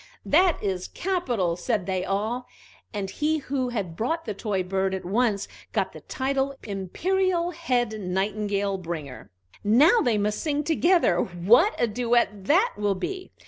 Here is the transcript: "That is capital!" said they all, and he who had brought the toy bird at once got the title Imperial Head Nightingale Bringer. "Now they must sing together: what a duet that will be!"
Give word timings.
"That 0.25 0.57
is 0.63 0.87
capital!" 0.87 1.55
said 1.55 1.85
they 1.85 2.03
all, 2.03 2.47
and 2.91 3.07
he 3.07 3.37
who 3.37 3.69
had 3.69 3.95
brought 3.95 4.25
the 4.25 4.33
toy 4.33 4.63
bird 4.63 4.95
at 4.95 5.05
once 5.05 5.47
got 5.73 5.93
the 5.93 5.99
title 6.01 6.55
Imperial 6.63 7.51
Head 7.51 7.93
Nightingale 7.99 8.79
Bringer. 8.79 9.29
"Now 9.63 10.01
they 10.01 10.17
must 10.17 10.41
sing 10.41 10.63
together: 10.63 11.17
what 11.19 11.75
a 11.77 11.85
duet 11.85 12.45
that 12.45 12.71
will 12.77 12.95
be!" 12.95 13.31